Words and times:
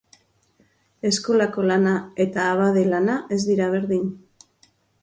Eskolako 1.09 1.67
lana 1.73 1.93
eta 2.27 2.49
abade 2.55 2.87
lana 2.95 3.21
ez 3.39 3.41
dira 3.53 3.71
berdin. 3.77 4.15